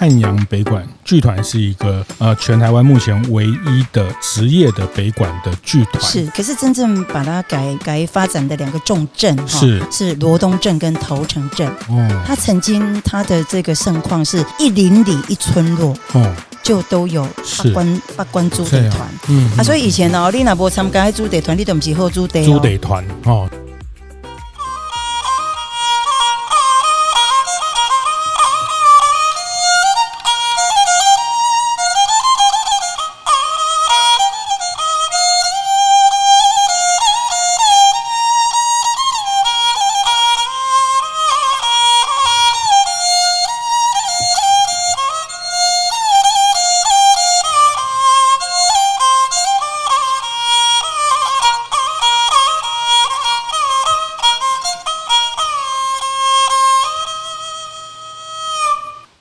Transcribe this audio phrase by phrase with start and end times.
[0.00, 6.02] 汉阳北管剧团是一个呃，全台湾目前唯一的职业的北管的剧团。
[6.02, 11.68] 是，可是真正把它改改发展的两个重镇哈，是是罗东镇跟头城镇。
[11.90, 17.22] 哦，它曾经它的这个盛况是一邻里一村落，哦，就都有
[17.58, 19.06] 八关八关租地团。
[19.28, 22.42] 嗯啊，所以以前呢，你那波参加租地团，你都不是好租地。
[22.42, 23.46] 租地团哦。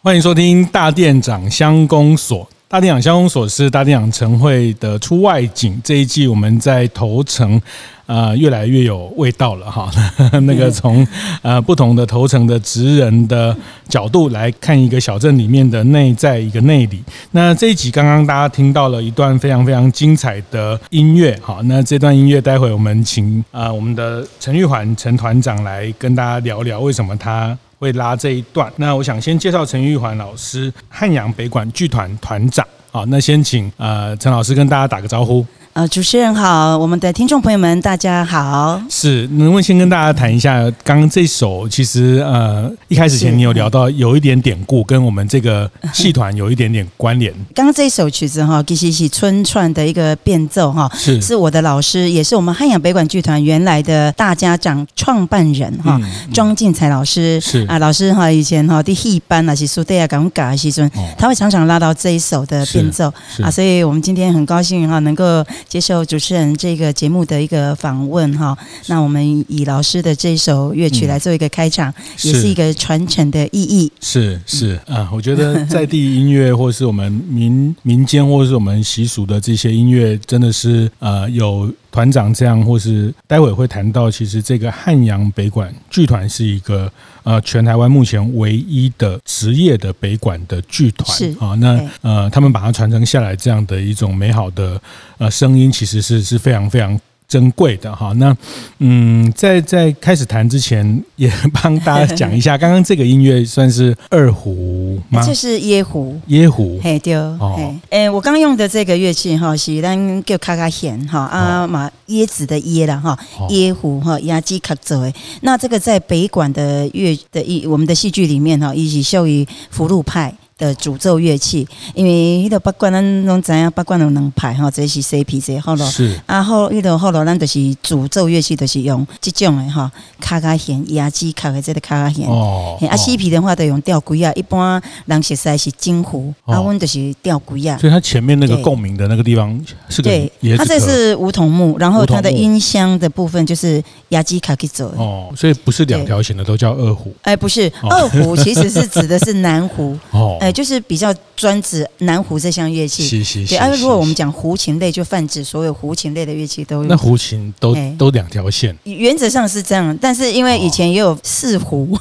[0.01, 2.47] 欢迎收听大店长乡公所。
[2.69, 5.77] 大店长乡公所是大店长晨会的出外景。
[5.83, 7.61] 这一季我们在头城，
[8.05, 9.91] 呃，越来越有味道了哈。
[10.43, 11.05] 那个从
[11.41, 13.53] 呃不同的头城的职人的
[13.89, 17.03] 角度来看一个小镇里面的内在一个内里。
[17.31, 21.59] 那这一集刚刚大家听到了一段非常非常精彩的音乐哈。
[21.65, 27.57] 那这段音乐待会我们请呃我们的陈玉环陈团长来跟大家聊聊为什么他。
[27.79, 32.67] 会拉这一段，那我想先介绍陈玉环老师，汉阳北管剧团团长。
[32.91, 35.45] 好，那先请呃陈老师跟大家打个招呼。
[35.73, 38.81] 呃，主持人好，我们的听众朋友们，大家好。
[38.89, 47.31] 是，能不能先跟大家谈一下，刚刚这首其实呃一开始前你有聊到有一点典故，跟我们这个戏团有一点点关联。
[47.53, 56.01] 刚刚这首曲子哈，其实是春串的一个变奏哈，是是我的老师，也是我们汉阳北管剧团原来的大家长创办人哈，
[56.33, 65.45] 庄进才老师是啊，老师哈以前哈第一班啊是苏德亚港嘎西尊，他会常常拉到这一首的变奏啊，所以我们今天很高兴哈能够。
[65.69, 68.57] 接受主持人这个节目的一个访问哈，
[68.87, 71.93] 那我们以老师的这首乐曲来做一个开场，
[72.23, 73.91] 也是一个传承的意义。
[74.01, 74.79] 是是。
[74.87, 86.91] 啊，我觉得在地音乐或是我们民民间或是我们习俗的这些音乐，真的是呃有团长这样，或是待会会谈到，其实这个汉阳北管剧团是一个
[87.23, 91.33] 呃全台湾目前唯一的职业的北管的剧团。
[91.39, 94.81] 啊，那呃他们把它传承下来这样的一种美好的
[95.17, 96.99] 呃声音，其实是是非常非常。
[97.29, 98.35] 珍贵的哈，那
[98.79, 105.23] 嗯，在在开始谈之前，也帮大家讲一下， 刚刚这个音乐算是二胡吗？
[105.23, 113.17] 这是椰胡，椰胡，嘿对哦，哎，我刚用的这个乐器哈，是咱叫卡卡弦哈啊嘛椰子的椰啦哈，
[113.49, 115.13] 椰胡哈压机卡做的。
[115.41, 120.33] 那这个在北管的乐的一我们的戏剧里面哈，一起秀于福禄派。
[120.59, 121.65] 的主奏乐器，
[121.95, 125.85] 因为迄个八管咱拢知影，八管有两派吼，这是 C P C 好咯。
[125.89, 129.89] 是啊，后迄个后咯咱就是主奏乐器，就是用这种的哈，
[130.19, 132.27] 卡卡弦、压机卡的这个卡卡弦。
[132.27, 132.77] 哦。
[132.89, 137.77] 啊，C P 的话都用吊轨啊，一般人熟悉是京胡，啊，阮就是吊轨啊。
[137.77, 144.87] 所以它前面那个共鸣的那个地方是个对，它这是梧桐木，然后它的音箱的部分就是压机卡去做。
[144.97, 147.15] 哦，所以不是两条弦的都叫二胡。
[147.21, 149.97] 哎，不是，二胡其实是指的是南胡。
[150.11, 150.37] 哦。
[150.51, 153.57] 就是比较专指南胡这项乐器，是是是对。
[153.57, 156.83] 而如果我们讲胡琴类，就泛指所有胡琴类的乐器都有。
[156.83, 159.97] 那胡琴都都两条线，原则上是这样。
[160.01, 161.97] 但是因为以前也有四胡，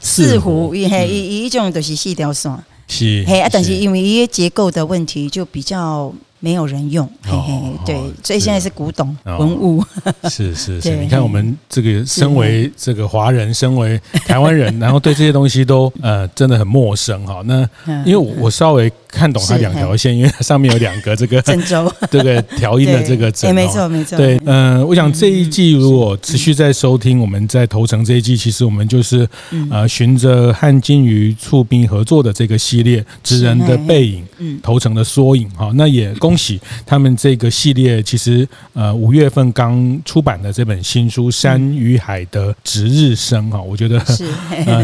[0.00, 2.52] 四胡 一嘿一种都是细条线，
[2.88, 3.48] 是嘿啊。
[3.52, 6.12] 但是因为一些结构的问题，就比较。
[6.44, 9.82] 没有人用，嘿嘿，对，所以现在是古董文物，
[10.28, 10.94] 是是是。
[10.96, 17.40] 你看我们这个身为这个华人，身为台湾人， 然后对这些东西都呃真的很陌生哈。
[17.46, 17.66] 那
[18.04, 24.18] 因为我稍微看懂它两条线，因为它上面有两个 这个郑州 这个调音的这个针，没错没错。
[24.18, 29.26] 对，嗯，我想这一季如果持续在收听，我们在头城这一季，其实我们就是
[29.70, 34.22] 呃循着汉金鱼促兵合作的这个系列，职人的背影，
[34.62, 35.72] 头城的缩影哈。
[35.74, 36.33] 那也恭。
[36.34, 44.04] 恭喜他们这个系列，其实呃五月份刚出版的这本新书《山与海的值日生》哈，我觉得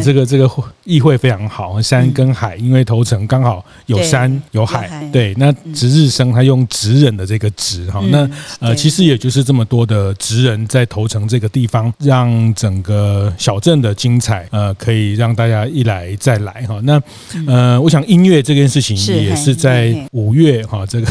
[0.01, 0.49] 这个这个
[0.91, 8.29] 意会非常好，山跟海，因为头城刚好有山有海，对，那值日生他用职人的这个职哈，那
[8.59, 17.01] 呃其实也就是这么多的职人在头城这个地方，让整个小镇的精彩呃可以让大家一来再来哈，那
[17.47, 21.07] 呃我想音乐这件事情也是在五月哈这个。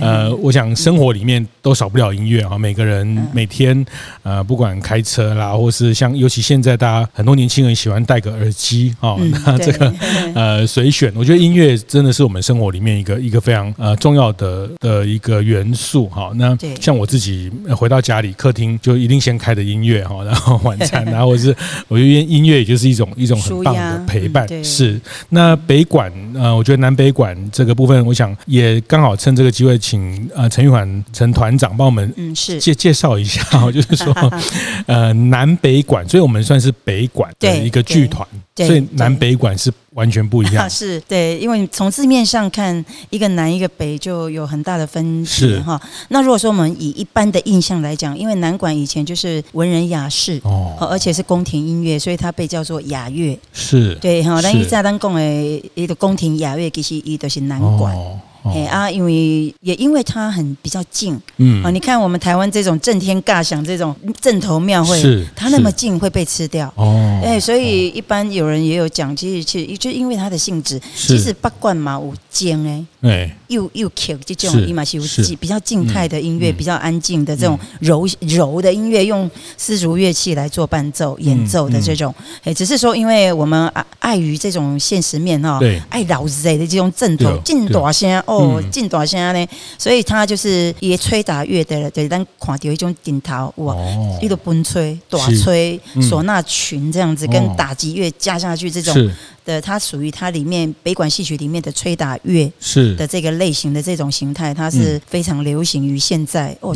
[0.00, 3.84] 呃， 我想生活里面都少不了音乐哈，每个人每天
[4.22, 9.92] 呃，不管开车啦，或是像尤其现在大家很多年轻人喜欢戴个耳机啊，那这个
[10.34, 16.32] 呃随选，我觉得音乐真的是我们生活里面一个一个非常呃重要的的一个元素哈。
[16.36, 21.54] 那像我自己回到家里，客厅就一定先开的音乐哈，然后晚餐， 然后是
[21.88, 24.46] 我觉得音乐也就是一种一种很棒的陪伴。
[24.64, 25.00] 是。
[25.30, 32.58] 那北馆呃，我觉得南北馆这个部分，我想也刚好趁这个机会，请呃陈玉环陈团长帮我们嗯是。
[32.60, 33.42] 介介绍一下，
[33.72, 34.14] 就是说
[34.86, 38.26] 呃南北馆，所以我们算是北馆的一个剧团，
[38.56, 40.68] 所以南北馆是完全不一样。
[40.70, 45.80] 是对，因为从字面上看，一个南一个北就有很大的分别哈。
[46.08, 53.38] 那如果说我们以一般的印象来讲，因为南馆以前就是文人雅士哦，而且是宫廷音乐，所以它被叫做雅乐。
[53.52, 57.96] 是对哈，但一在当讲的一个宫廷雅乐，其实一都是南管。
[58.44, 74.96] 哎啊，因为也因为它很比较近，嗯啊，你看我们台湾这种震天尬响这种正头庙会，是它那么近会被吃掉哦，哎，所以一般有人也有讲，其实其实就因为它的性质，其实八贯嘛有尖哎，哎，又又 Q 这种伊嘛是。
[74.96, 75.02] 有
[75.40, 82.14] 比较静态的音乐，比较安静的这种柔柔的音乐，用丝竹乐器来做伴奏演奏的这种，
[82.44, 88.12] 哎，只是说因为我们碍碍于这种现实面哈，对，爱老贼的这种阵头劲大声。
[88.26, 89.46] 哦，进大声呢，
[89.78, 93.74] 所以他就是也吹打乐的，对，咱看到一种顶头哇，
[94.20, 99.10] 一个奔吹、大吹、唢呐群这样子，跟打击乐加下去这种
[99.44, 102.94] 的，它属于它里面北管戏曲里面的吹打乐是。
[102.96, 106.56] 的这个类型的这种形态，它是非常流行于现在。
[106.60, 106.74] 哦。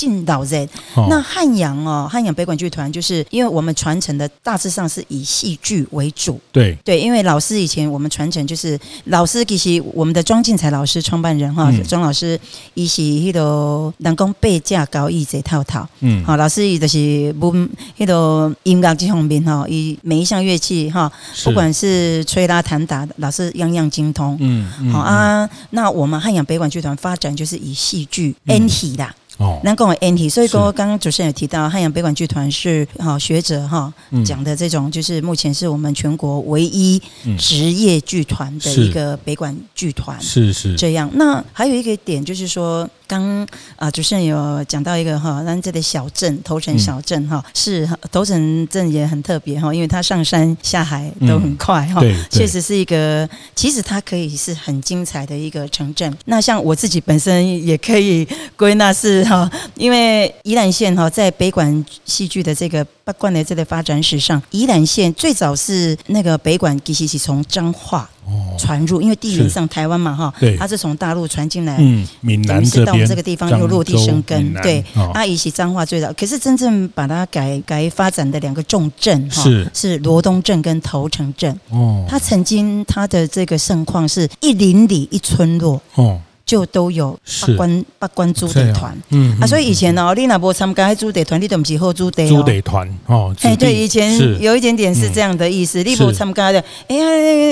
[0.00, 0.66] 进岛人，
[1.10, 6.74] 那汉阳哦，汉阳北管剧团就是因为我们传承的大致上是以戏剧为主，对。
[6.82, 12.40] 对，因为老师以前我们传承就是老师其实我们的庄进才老师创办人哈，庄老师
[12.72, 17.52] 一起迄个人工背架高义这套套，嗯，好，老师伊就是不
[17.98, 21.12] 迄个音乐这方面哈，以每一项乐器哈，
[21.44, 29.14] 不管是吹拉弹打，老师样样精通，嗯，好啊，那我们汉阳北管剧团发展就是以戏剧演戏啦。
[29.38, 33.92] 哦，能跟我 NT，所以说刚刚主持人有提到汉阳北管剧团是哈学者哈
[34.24, 37.00] 讲的这种，就是目前是我们全国唯一
[37.38, 41.10] 职业剧团的一个北管剧团，是是这样。
[41.14, 42.88] 那还有一个点就是说。
[43.10, 43.44] 刚
[43.74, 52.00] 啊，主持人有讲到一个哈，咱这个小镇头城小镇哈，是头城镇也很特别哈，因为它上山下海都很快哈，
[52.30, 56.16] 确实是一个，其实它可以是很精彩的一个城镇。
[56.26, 58.24] 那像我自己本身也可以
[58.56, 68.10] 归纳是哈，因为宜兰县哈，在北管戏剧的这个八冠的这个发展史上，宜兰县最早是那个北管其实是从彰化。
[68.56, 74.84] 传入，因为地缘上台湾嘛哈，它是从大陆传进来，嗯，闽南这边到这个地方又落地生根，对，
[75.14, 79.68] 阿姨是彰化最早，可是真正把它改改发展的两个重镇哈，是。
[79.74, 86.20] 是罗东镇跟头城镇，哦，它曾经它的这个盛况是一邻里一村落，哦。
[86.50, 97.04] 就都有八关八关租地团，嗯啊，所以以前哦，你那不参加租地团，你都不是好租地租地团哦，哎，对，以前有一点点是这样的意思，你不参加的，哎呀，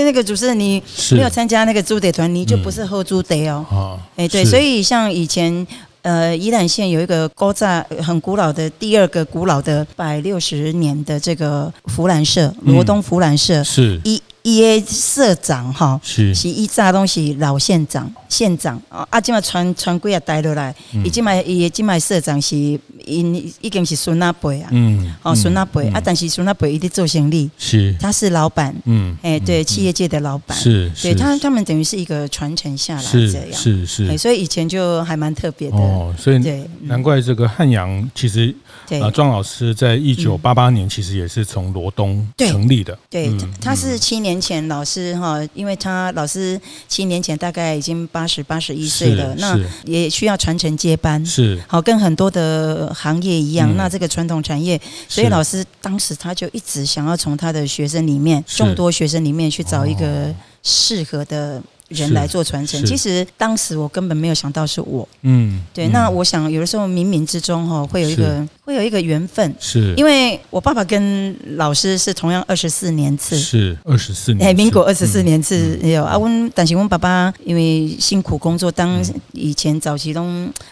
[0.05, 5.64] 那个主持人你没有参加那个租地团，你就不是喝租地哦，哎，对，所以像以前
[6.02, 14.00] 呃，宜兰县有一个古早很古老的第二个古老的百六十年的这个福兰社，罗东福兰社是。
[14.02, 14.21] 一。
[14.42, 22.57] 伊社长吼是是伊早东西老县长县长啊，啊，即嘛传传几啊代落来，伊即嘛伊今嘛社长是
[23.04, 27.95] 因已经是孙阿伯啊，嗯，哦孙阿伯啊，但是孙阿伯伊伫做生意，是。
[28.00, 38.54] 他是老板，嗯，哎对，企业界的老板是，对他他们等于是一个传承下来这样，是是，所以以前就还蛮特别的哦，所以对，难怪这个汉阳其实
[39.02, 44.28] 啊庄老师在一九八八年其实也是从罗东成立的，对，他是七年。
[44.28, 54.78] 年前老师哈，因为他老师七年前大概已经八十八十一岁了，那也需要传承接班，是好跟很多的行业一样，嗯、那这个传统产业，
[55.09, 61.62] 所以老师当时他就一直想要从他的学生里面众多学生里面去找一个适合的。
[61.88, 62.85] 人来做传承。
[62.85, 65.88] 其实当时我根本没有想到是我，嗯，对。
[65.88, 76.16] 那我想有的时候冥冥之中哈会有一个会有一个缘分，是因为我爸爸跟老师是同样二十四年次，是二十四年，哎，民国二十四年次有啊。
[76.18, 79.02] 温但是我爸爸因为辛苦工作，当
[79.33, 80.26] 以前早期都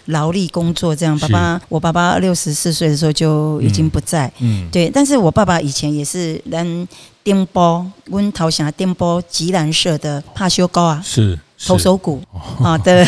[0.06, 4.90] 劳力工作这样，爸爸我爸爸六十四岁的时候就已经不在，嗯，对。
[4.90, 6.86] 但是我爸爸以前也是人。
[7.26, 11.36] 电波，温陶霞电波吉兰社的帕修高啊，是。
[11.64, 12.22] 投手骨
[12.62, 13.04] 啊， 对，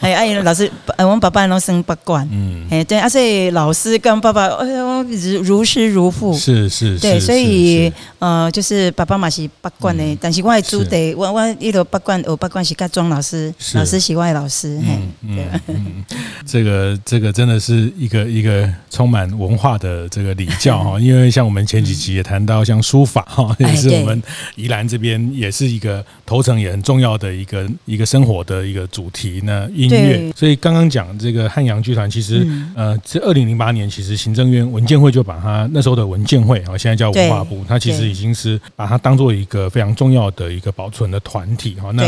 [0.00, 16.04] 还 有哎，老师，我们爸爸都升八冠，嗯，哎，对，而且老师跟爸爸，哎呦，如如师如父，是是，对，所以呃，就是爸爸嘛是八冠的，但是我还租的，我我一路八冠，我八冠是跟庄老师，老师是外老师，嗯嗯，
[16.46, 24.22] 这个这个真的是一个一个充满文化的这个礼教哈， 因为像我们前几集也谈到，像书法哈，也是我们
[24.56, 27.68] 宜兰这边也是一个头城也很重要的一个。
[27.90, 30.32] 一个生活的一个主题呢，音乐。
[30.36, 41.90] 所以刚刚讲这个汉阳剧团，其实呃，这二零零八年，其实行政院文建会就把它那时候的文建会啊，现在叫文化部，它其实已经是把它当做一个非常重要的一个保存的团体哈。
[41.92, 42.04] 那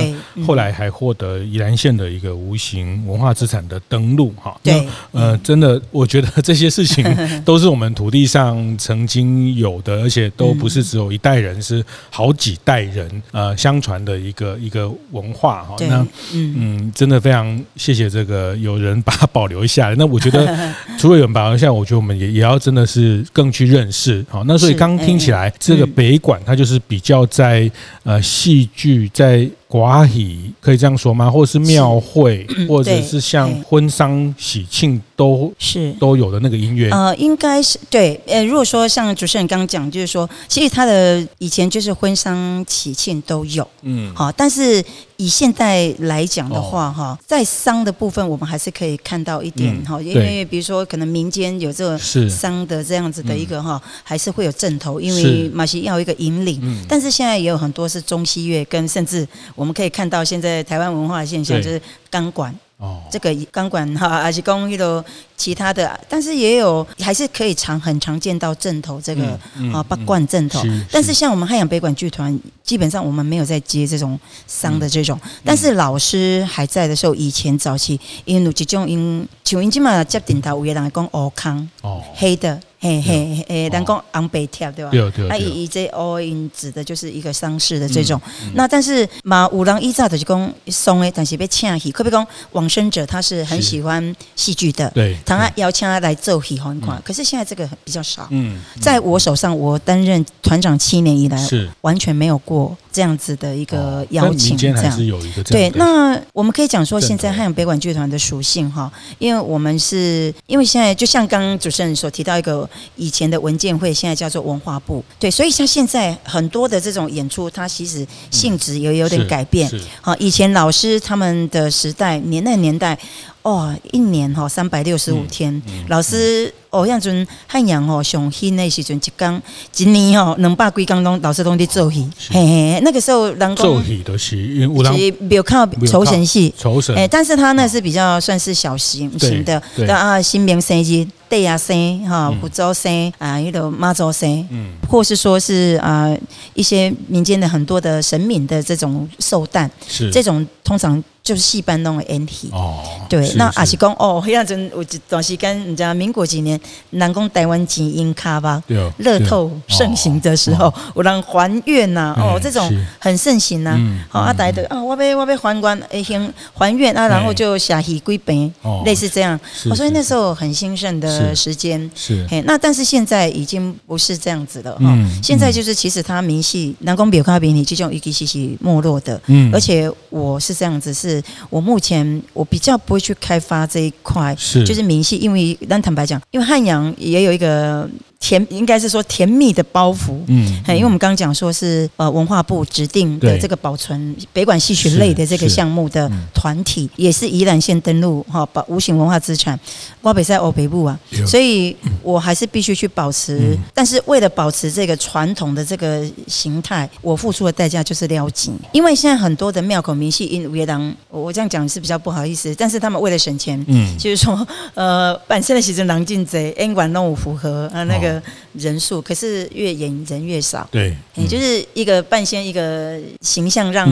[0.47, 4.57] 后来还获得宜兰县的一个无形文化资产的登录哈。
[4.63, 7.05] 对，呃，真的，我觉得这些事情
[7.45, 15.67] 都是我们土地上曾经有的，而且都不是只有一代人，是好几代人呃相传的一个一个文化。
[15.79, 19.95] 对那嗯嗯，真的非常谢谢这个有人把它保留下来。
[19.97, 20.47] 那我觉得
[20.99, 24.25] 除了有人保留下来，我觉得我们也也要真的是更去认识。
[24.29, 27.71] 好，那所以刚听起来，这个北馆它就是比较在
[28.05, 29.49] 呃戏剧在。
[29.73, 31.31] 寡喜可以这样说吗？
[31.31, 36.91] 或者是庙会，或者是像婚丧喜庆都是都有的那个音乐？
[36.91, 38.21] 呃，应该是对。
[38.27, 44.31] 呃，如果说像主持人刚刚讲，就是说，其实他的以前就是婚丧喜庆都有，嗯，好。
[44.31, 44.85] 但是
[45.17, 51.99] 以现在来讲的话，哈、哦，在丧的部分，我们还是可以看到一点哈，嗯、因为比如说可能民间有这个
[52.29, 56.61] 丧的这样子的一个哈，是还是会有阵头，因为马戏要一个引领。
[56.63, 59.27] 嗯、但是现在也有很多是中西乐跟甚至。
[59.63, 62.53] 我们可以看到，现在台湾文化的现象就是钢管。
[62.79, 65.05] 哦，这个钢管 哈，还是讲一个
[65.37, 69.39] 其他的，但是也有还是可以常很常见到正头这个
[69.73, 70.61] 啊八冠正头。
[70.91, 75.17] 但是像我们汉阳北管剧团，基本上我们没有在接这种商的这种。
[75.45, 82.61] 但是老师还在的时候，以前早期因为有几种因，像因今嘛接顶头，有的人讲乌康哦，黑的。
[82.83, 84.91] 嘿嘿嘿，人讲昂北跳对吧？
[84.91, 85.29] 对对。
[85.29, 88.21] 那以以这 all in 指的就是一个丧事的这种。
[88.55, 91.93] 那但是嘛，五郎一早就是讲送诶，但是被请戏。
[91.93, 97.01] 可比讲往生者他是很喜欢戏剧的，对，他邀请他来做戏很快。
[97.05, 98.27] 可是现在这个比较少。
[98.31, 104.57] 嗯，在我手上，我担任团长七年以来，是完全没有过这样子的一个邀请。
[104.57, 105.71] 这样是有一个对。
[105.71, 112.69] 那我们可以讲说，现在汉阳北管剧团的属性哈，因为我们是因为现在就像刚刚主持人所提到一个。
[112.97, 119.71] 以前的文件会现在叫做文化部，对，所以像现在很多的这种演出，它其实性质也有点改变。
[120.01, 122.99] 好，以前老师他们的时代，年那年代，
[123.43, 126.53] 哦，一年哈三百六十五天，老师。
[126.73, 129.43] 哦，像阵汉阳哦，上兴的时阵一工
[129.77, 139.63] 一年哦，两百几工拢老师拢伫做戏，嘿嘿，那个时候人做戏都是因为是没有看酬神戏，酬神，哎，但是他那是比较算是小型型的，
[139.95, 146.09] 啊，新明生日、地啊生哈、福州生啊，一个妈祖生，嗯，或是说是啊
[146.55, 150.11] 一些民间的很多的神明的这种寿诞，是。
[150.11, 151.05] 这种通常。
[151.23, 152.49] 就是戏班弄的演戏。
[152.51, 158.63] 哦，对，那阿是讲哦，那阵有一段时间，你知道民国几年，南宫台湾金音卡吧，
[158.99, 163.79] 乐透盛行的时候，有人还愿呐，哦，这种很盛行呐，
[164.09, 168.53] 好阿台的啊，我被我被还官，哎，先还愿啊，然后就下戏归本，
[168.85, 169.39] 类似这样，
[169.75, 181.23] 所以那时候很兴盛的时间，是，嘿，那但是现在已经不是这样子了哈，现在就是其实他明细南宫表卡比你这种一个戏戏没落的，嗯，而且我是这样子是。
[181.51, 184.65] 我目前我比较不会去开发这一块，是。
[184.65, 187.89] 就是明细，因为但坦白讲，因为汉阳也有一个。
[188.23, 199.59] 甜应该是说甜蜜的包袱，嗯，因为我们刚刚讲说是呃文化部指定的这个保存北管戏曲类的这个项目的团体，也是宜兰县登录哈保无形文化资产，
[200.03, 218.12] 挖北在欧北部啊，所以我还是必须去保持，但是为了保持这个传统的这个形态，我付出的代价就是撩紧，因为现在很多的庙口明戏因为当我这样讲是比较不好意思，但是他们为了省钱，嗯，就是说呃本身的其实狼进贼，音管弄符合啊那个。
[218.55, 220.67] 人数，可是越演人越少。
[220.73, 223.89] 对，也就是一个半仙一个形象让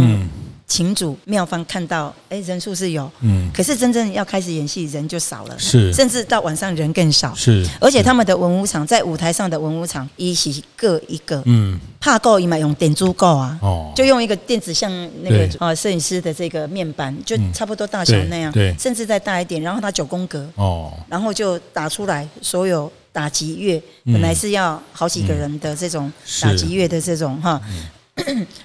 [0.67, 14.89] 情主妙方看到，哎，人数是有，嗯，可是真正要开始演戏，人就少了，是，甚至到晚上人更少，是，而且他们的文武场在舞台上的文武场一起各一个，嗯，怕够一嘛用点珠够啊，哦，就用一个电子像
[15.25, 27.61] 那个啊摄影师的这个面板，就差不多大小那样，对，甚至再大一点，然后它九宫格，哦，然后就打出来所有打击乐，本来是要好几个人的这种打击乐的这种哈。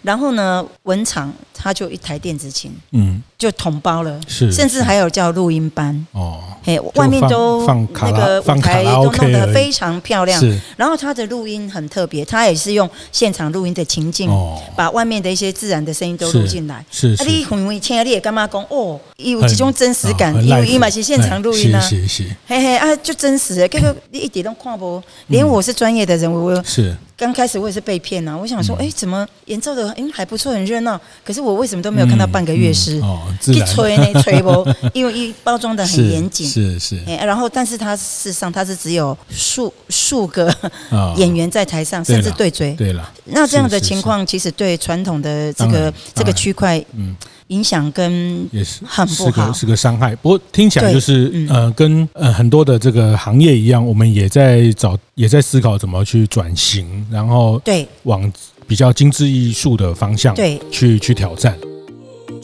[0.02, 10.60] 然后呢，文场他就一台电子琴，嗯，就统包了，是，甚至还有叫录音班哦，嘿，外面都那个舞台都弄得非常漂亮，是。
[10.78, 14.30] 然后他的录音很特别，他也是用现场录音的情境，
[14.76, 17.16] 把外面的一些自然的声音都录进来，是。
[17.20, 26.96] 啊，你很容易听啊，你也干嘛讲哦，有这种真实感，因为伊嘛是现场录音啊，是是，嘿嘿啊，就真实的，结果你一点都看不，连我是专业的人，我是。
[27.18, 31.00] 刚开始我也是被骗呐，我想说，哎，怎么演奏的，嗯，还不错，很热闹。
[31.24, 33.00] 可是我为什么都没有看到半个乐师？
[33.00, 37.02] 哦，一吹呢，吹不，因为一包装的很严谨，是是。
[37.06, 40.54] 然后，但是它事实上它是只有数数个
[41.16, 42.74] 演员在台上，甚至对嘴。
[42.74, 47.16] 对了，那这样的情况其实对传统的这个这个区块，嗯。
[47.48, 50.16] 影响跟也是很不好，是个伤害。
[50.16, 58.32] 不过听起来就是呃，跟呃很多的这个行业一样，我们也在找，也在思考怎么去转型，然后对往
[58.68, 61.56] 比较精致艺术的方向对去去挑战。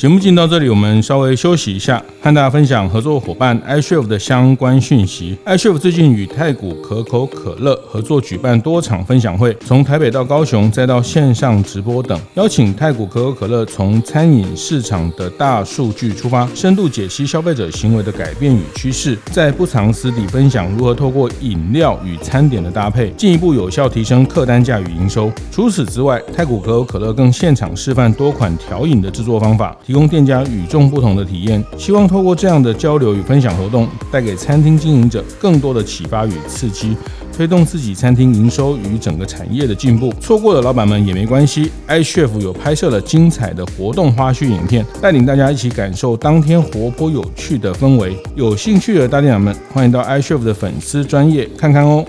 [0.01, 5.37] 节目进到这里，我们稍微休息一下，和大家分享合作伙伴 iCHEF 的相关讯息。
[5.45, 25.31] iCHEF 最近与太古可口可乐合作举办多场分享会，从台北到高雄，再到线上直播等，邀请太古可口可乐从餐饮市场的大数据出发，深度解析消费者行为的改变与趋势，在不藏私底分享如何透过饮料与餐点的搭配，进一步有效提升客单价与营收。
[25.51, 29.77] 除此之外，太古可口可乐更现场示范多款调饮的制作方法。
[29.91, 36.95] 提供店家与众不同的体验，希望透过这样的交流与分享活动，带给餐厅经营者更多的启发与刺激，
[37.35, 40.13] 推动自己餐厅营收与整个产业的进步。
[40.21, 48.15] 错过的老板们也没关系，iCHEF 有拍摄了精彩的活动花絮影片，带领大家一起感受当天活泼有趣的氛围。
[48.33, 52.05] 有兴趣的大店长们，欢迎到 iCHEF 的粉丝专业看看哦。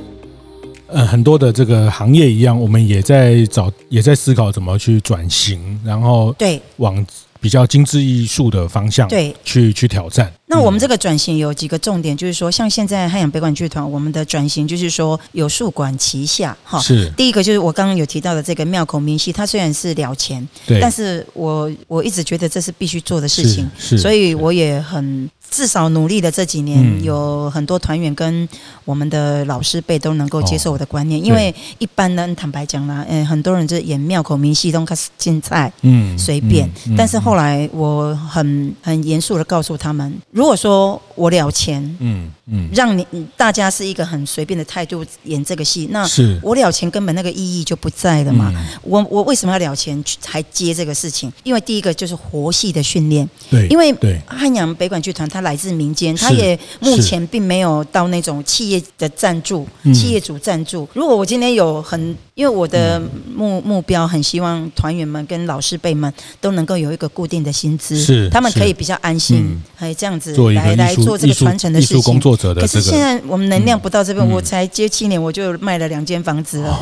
[0.86, 7.04] 呃，很多的这个行业一样，我们也在找，也在思考怎么去转型，然后对往。
[7.42, 10.32] 比较精致艺术的方向，对，去去挑战。
[10.52, 16.78] 那我们这个转型有几个重点，就是说，像现在汉阳北管剧团，我们的转型就是说有数管齐下，哈。
[16.78, 17.10] 是。
[17.16, 25.30] 第一个就是我刚刚有提到的这个庙口明戏，它虽然是了钱，对，但是我我一直觉得这是必须做的事情，是，所以我也很。
[25.50, 28.48] 至少努力的这几年，有很多团员跟
[28.86, 36.66] 我们的老师辈都能够接受我的观念，因为一般呢，坦白讲啦，嗯，很多人就演庙口明戏都开始竞赛，嗯，随便。
[36.96, 46.08] 但是后来我很很严肃的告诉他们，如果说我了钱，嗯嗯，让你大家是一个很随便的态度演这个戏，那
[46.40, 48.50] 我了钱根本那个意义就不在了嘛。
[48.82, 51.30] 我我为什么要了钱才接这个事情？
[51.44, 53.94] 因为第一个就是活戏的训练，对，因为
[54.26, 55.42] 汉阳北管剧团它。
[55.42, 60.88] 来自民间，它也目前并没有到那种企业的赞助，企业主赞助。
[60.94, 63.00] 如果我今天有很，因为我的
[63.34, 72.20] 目目标很希望团员们跟老师辈们都能够有一个固定的薪资，是他们可以比较安心，可以这样子来来做这个传承的事情。
[72.54, 76.80] 可是现在我们能量不到这边，我才接七年，我就卖了两间房子了。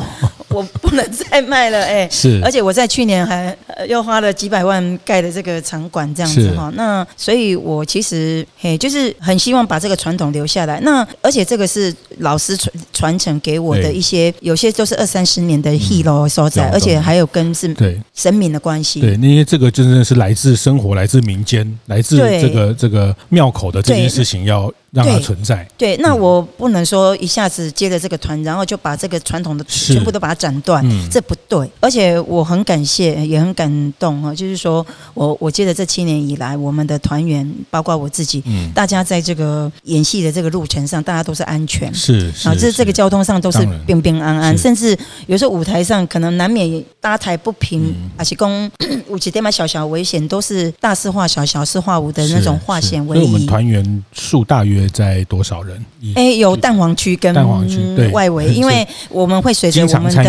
[0.51, 3.55] 我不能再卖了，哎， 是，而且我在去年还
[3.87, 6.71] 又花了几百万盖的这个场馆，这样子哈。
[6.75, 10.79] 那所以，我其实嘿，就是很希望把这个传统留下来。
[10.81, 18.99] 那而且这个是老师传传承给我的一些，有些都是二三十年的戏路所在，而且还有跟是对神明的关系。
[19.01, 24.71] 对，因为这个真的是来自生活，来自民间，来自这个这个庙口的这件事情要。
[24.93, 25.65] 让它存在。
[25.77, 31.69] 对，那我不能说一下子接了这个团，然后就把这个传统的全部都把它斩断，这不对。
[31.79, 48.69] 而且我很感谢，也很感动哈，就是说我我记得这七年以来，我们的团员，包括我自己，大家在这个演戏的这个路程上，大家都是安全，是啊，这这个交通上都是平平安安，甚至有时候舞台上可能难免搭台不平，而且公
[49.07, 53.23] 舞几点嘛小小危险，都是大事化小，小事化无的那种化险为夷。
[53.23, 54.81] 我们团员数大约。
[54.91, 55.83] 在多少人？
[56.15, 60.23] 哎，有蛋黄区跟蛋黄区对外围， 因为我们会随着我们的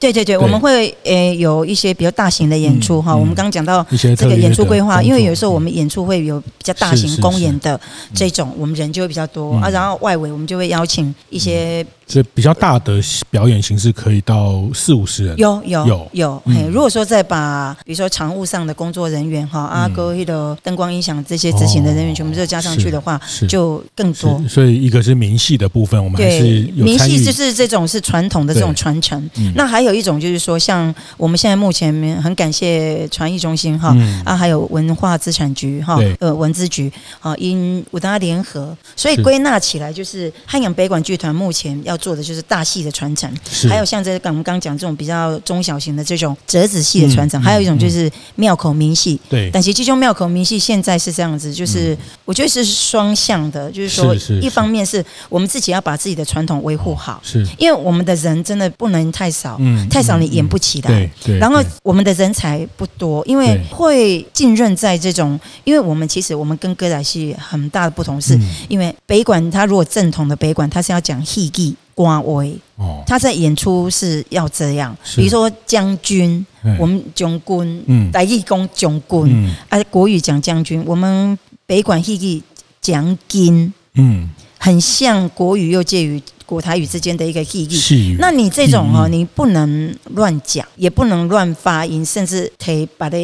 [0.00, 3.16] 对对对，我们会呃有一些比较大型的演出哈。
[3.16, 3.84] 我们刚刚讲到
[4.16, 7.80] 这个演出规划，因为有时候我们演出会有比较大型公演的
[8.14, 9.70] 这种，我们人就会比较多啊。
[9.70, 16.42] 然后外围我们就会邀请一些所以比较大的表演形式可以到四五十人，有有有有。
[16.44, 24.38] 嘿，如果说再把比如说常务上的工作人员哈，阿哥的灯光音响这些执行的人员全部都加上去的话，就更多。
[24.46, 29.30] 所以一个是明戏的部分，我们还是有明戏，就是这种是传统的这种传承。
[29.54, 31.90] 那还有一种就是说，像我们现在目前
[32.22, 41.93] 很感谢传艺中心哈啊，还有文化资产局哈呃文资局啊，因五大联合，所以归纳起来就是汉阳北管剧团目前要。
[41.94, 43.32] 要做的就是大戏的传承，
[43.68, 49.18] 还有像这个我们刚刚讲这种比较中小型的这种折子戏的传承，还有一种就是庙口明戏。
[49.28, 57.46] 对，但其实这种庙口明戏现在是这样子，就是我觉得是双向的，就是说一方面是我们自己要把自己的传统维护好，是。
[57.56, 61.10] 因为我们的人真的不能太少，嗯太少你演不起来。
[61.22, 71.74] 对，然后我们的人才不多，因为会浸润在这种，因为我们其实我们跟歌仔戏很大的不同是，因为北管它如果正统的北管，它是要讲戏剧。
[71.94, 72.58] 官威。
[72.76, 76.44] 哦，他在演出是要这样，比如说将军，
[76.78, 82.42] 我们将军，嗯，来义工将军，啊，国语讲将军，我们北管戏剧
[82.80, 84.28] 讲金，嗯，
[84.58, 88.16] 很像国语又介于国台语之间的一个戏剧。
[88.18, 93.16] 那你这种哦，你不能乱讲，也不能乱发音，甚至可以把它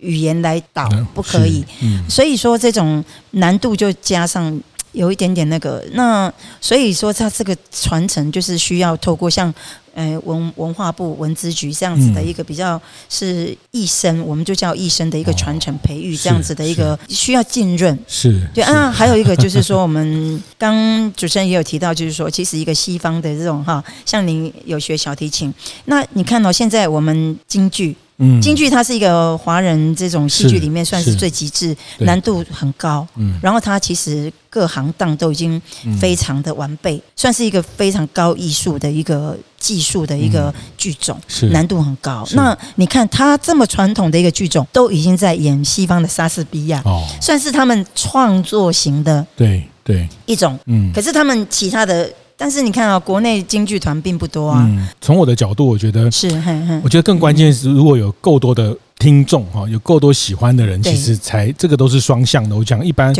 [0.00, 1.64] 语言来导，不可以。
[2.08, 4.60] 所以说这种难度就加上。
[4.92, 9.52] 有一点点那个，那所以说它这个传承就是需要透过像
[9.94, 17.96] 呃文文化部文资局这样子的一个比较是一生，我们就叫一生的一个传承培育这样子的一个需要浸润。
[18.06, 25.52] 是对啊，还有一个就是说我们刚主持人也有提到，就是说其实一个西方的这种哈，像您有学小提琴，
[25.84, 27.94] 那你看到现在我们京剧。
[28.18, 33.06] 嗯，京剧它是一个华人这种戏剧里面算是最极致，难度很高。
[33.16, 35.60] 嗯，然后它其实各行当都已经
[36.00, 41.46] 非常的完备，算是一个非常高艺术的一个技术的一个剧种，是。
[41.50, 42.26] 难度很高。
[42.32, 50.08] 那你看它这么传统的一个剧种，都已经在演西方的莎士比亚，哦，算是他们创作型的，对对。
[50.26, 50.58] 一种。
[50.66, 52.10] 嗯，可是他们其他的。
[52.40, 54.64] 但是你看啊，国内京剧团并不多啊。
[54.64, 56.28] 嗯，从我的角度，我觉得是，
[56.84, 62.56] 我觉得更关键是，如果有够多的听众哈，有够多喜欢的人，其实才这个都是双向的。
[62.56, 63.14] 我讲一般，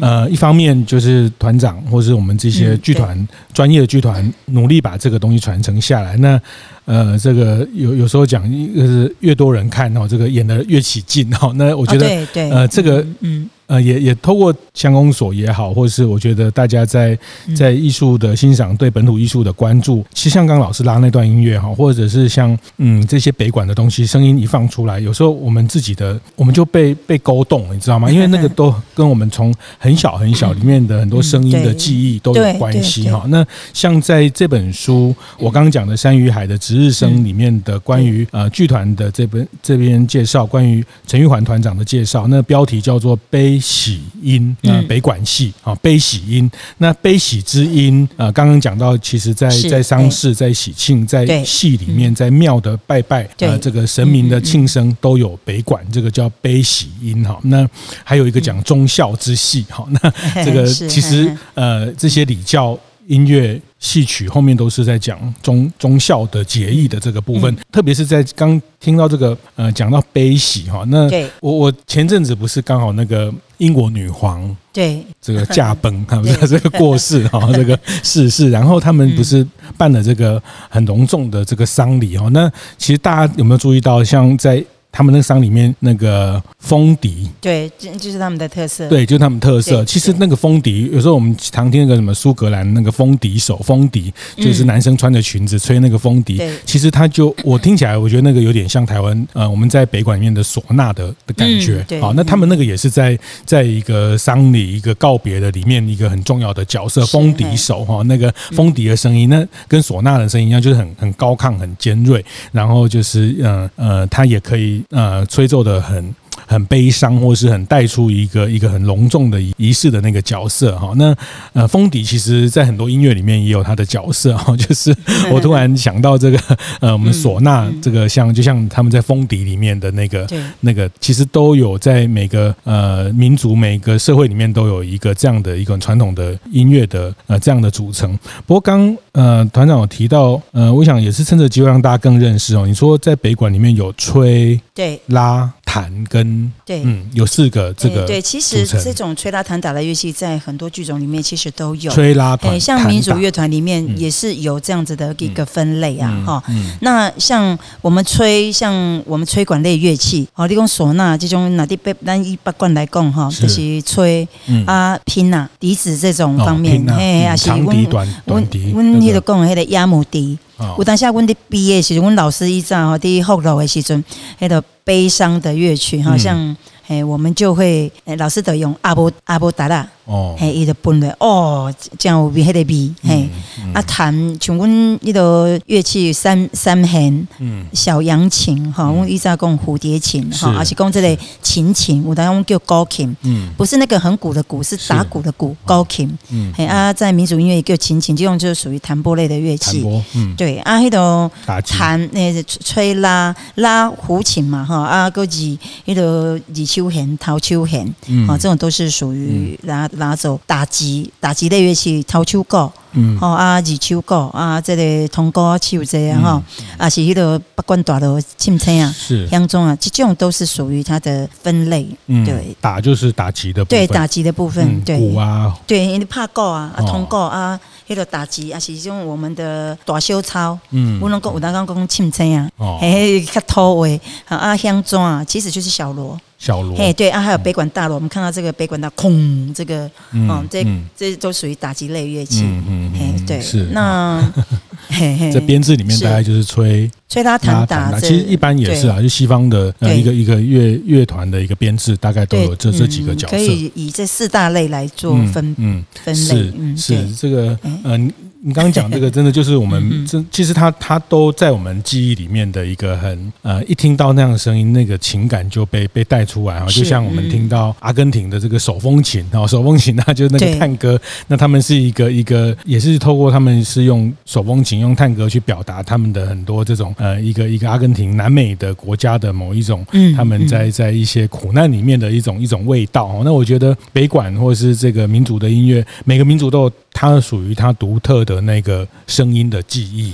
[0.00, 6.16] 呃，一方面就是团长或是我们这些剧团专业的剧团努力把这个东西传承下来。
[6.16, 6.40] 那
[6.86, 11.52] 呃，这个有有时候讲，一个是越多人看哦，这个演的越起劲哦。
[11.56, 13.48] 那我觉得，呃，这个嗯。
[13.68, 17.14] 呃，也也透过乡公所也好，或者是我觉得大家在
[17.54, 28.08] 在艺术的欣赏，对本土艺术的关注，其实像刚刚老师拉那段音乐哈，或者是像嗯这些北管的东西，声音一放出来，有时候我们自己的我们就被被勾动，你知道吗？
[28.12, 33.24] 因为那个都跟我们从很小很小里面的很多声音的记忆都有关系哈。
[33.28, 43.58] 那像在这本书我刚刚讲的山与海的值日生里面的关于呃剧团的这本这边介绍，关于陈玉环团长的介绍，那标题叫做悲。
[43.60, 57.38] 喜音，那北管戏啊，悲喜音，那悲喜之音啊，刚刚讲到，其实在在丧事、在喜庆、在戏里面，在庙的拜拜啊，这个神明的庆生都有北管，这个叫悲喜音哈。
[57.44, 57.66] 那
[58.04, 60.10] 还有一个讲忠孝之戏哈， 那
[60.44, 62.78] 这个其实呃这些礼教。
[63.08, 71.08] 音乐戏曲后面都是在讲忠忠孝的节义的这个部分，嗯、特别是在刚听到这个呃讲到悲喜哈，那
[71.40, 75.02] 我我前阵子不是刚好那个英国女皇对。
[75.22, 79.42] 这个驾崩 哈，不是这个过世哈，这个逝世，然后他们不是
[79.78, 88.88] 办了这个很隆重的这个丧礼哦，那其实大家有没有注意到，像在他们那个商里面那个风笛，对，就就是他们的特色。
[88.88, 89.84] 对，就是他们特色。
[89.84, 96.40] 其实那个风笛，有时候我们常听那个什么苏格兰那个风笛手，风笛就是男生穿着裙子吹那个风笛。
[96.64, 101.84] 其实他就我听起来，我觉得那个有点像台湾呃我们在北管里面的唢呐的的感觉。
[102.00, 114.82] 好，那他们那个也是在在一个丧礼一个告别的里面一个很重要的角色，风笛手哈，那个风笛的声音，那跟唢呐的声音一样，就是很很高亢、很尖锐，然后就是呃呃，他也可以。
[114.90, 116.14] 呃，吹奏的很。
[116.46, 120.92] 很悲伤，或是很带出一个一个很隆重的仪式的那个角色哈。
[120.96, 121.14] 那
[121.52, 124.56] 呃，风笛其实在很多音乐里面也有它的角色哈。
[124.58, 124.94] 就是
[125.30, 126.38] 我突然想到这个
[126.80, 130.26] 呃，我们唢呐这个像就像他们在风笛里面的那个
[130.60, 138.18] 那个，其实都有在每个呃民族每个社会里面都有一个这样的一个传统的音乐的呃这样的组成。
[138.46, 142.66] 不过刚呃团长有提到呃，我想也是趁着机会让大家更认识哦。
[142.66, 145.52] 你说在北管里面有吹对拉。
[145.68, 151.92] 弹跟对，嗯，有四个这个对，其实这种吹拉弹打的乐器在很多剧种里面其实都有。
[151.92, 156.42] 吹拉弹，像民族乐团里面也是有这样子的一个分类啊，哈。
[156.80, 158.72] 那像我们吹，像
[159.04, 164.26] 我们吹管类乐器，哦，你讲唢呐这种，拿的八单一八管来讲哈，就是吹
[164.66, 169.18] 啊拼呐笛子这种方面，嘿，也是长笛、短短笛，我们那个。
[169.28, 170.38] 讲那个鸭母笛。
[170.76, 174.04] 有当下阮的毕业时，阮老师一早吼伫后楼的时阵，
[174.40, 176.56] 迄个悲伤的乐曲，好像
[176.88, 179.88] 诶，我们就会诶，老师都用阿波阿波达拉。
[180.08, 183.28] 哦，嘿，伊就分了哦，这样有比迄个比嘿，
[183.74, 201.30] 啊，弹像阮迄个乐器三三弦，嗯，小扬琴哈，阮以前讲蝴蝶琴哈，而是讲这个琴琴，有当用叫高琴，嗯，不是那个很鼓的鼓，是打鼓的鼓，高琴，嗯，嘿啊，在民族音乐叫琴琴，这种就是属于弹拨类的乐器，嗯，对，啊，迄个
[201.66, 209.86] 弹那是吹拉拉胡琴嘛哈，啊，搁是迄个二手弦、头手弦，嗯，啊，这种都是属于拉。
[209.98, 216.42] 拿走打击打击类乐器，头手鼓，嗯，吼啊，二手鼓啊，这个铜鼓啊，手这样哈，
[216.78, 219.26] 啊是迄个八关大的轻称啊，是。
[219.28, 236.18] 乡中啊，这种都是属于它的分类，嗯，对，打就是打击的部分，对，打击的部分，对，鼓啊，对，因为拍鼓啊，啊，铜鼓啊，迄个打击啊，是这种我们的大小操，嗯，我能够有当讲讲轻称啊，哦，嘿，较土味，啊，香中啊，其实就是小锣。
[236.38, 240.64] 小锣，嘿，对啊，还有北管大锣，我们看到这个北管大空，这个，嗯，这
[240.96, 243.64] 这都属于打击类乐器，嗯嗯，对，是。
[243.72, 244.22] 那，
[244.88, 258.12] 嘿嘿，这编制里面大概就是吹吹拉弹打，其实一般也是啊，就西方的呃一个一个乐乐团的一个编制，大概都有这这几个角色，可以以这四大类来做分，嗯，分类，是是这个，嗯。
[258.48, 266.64] 你刚刚讲这个，真的就是我们这其实它它都在我们记忆里面的一个很呃，一听到那样的声音，那个情感就被被带出来啊。
[266.64, 279.84] 就像我们听到阿根廷的这个手风琴啊，手风琴那就是那个探戈，那他们是一个一个也是透过他们是用手风琴用探戈去表达他们的很多这种呃一个一个阿根廷南美的国家的某一种
[280.16, 283.20] 他们在在一些苦难里面的一种一种味道。
[283.22, 290.12] 那我觉得北管或者是这个民族的音乐，每个民族都有它属于它独特的那个声音的记忆。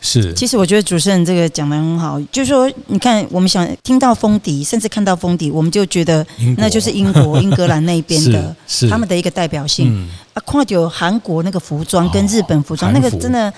[0.00, 6.24] 是，其实我觉得主持人这个讲的很好，就是说，你看，我们想听到风笛，甚至看到风笛，我们就觉得
[6.56, 8.54] 那就是英国、英格兰那边的，
[8.88, 10.08] 他们的一个代表性。
[10.34, 13.52] 啊，看到韩国那个服装跟日本服装，那个真的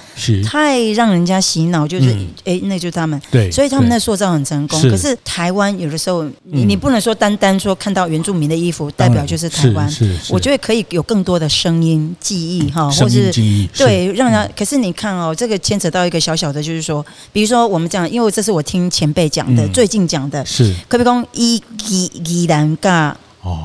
[0.45, 3.21] 太让人家洗脑，就是哎，那就是他们。
[3.31, 4.81] 对，所以他们那塑造很成功。
[4.83, 9.89] 可是台湾有的时候，你你不能说单单说看到原住民的衣服代表就是台湾。
[9.89, 13.33] 是，我觉得可以有更多的声音记忆哈，或是
[13.77, 14.51] 对让人。
[14.57, 23.17] 可是你看哦，这个牵扯到一个小小的，就是说，比如说我们讲，因为这是我听前辈讲的，最近讲的，是可比讲伊伊伊兰噶